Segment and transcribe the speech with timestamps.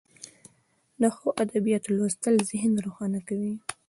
[1.01, 3.53] د ښو ادبیاتو لوستل ذهن روښانه کوي.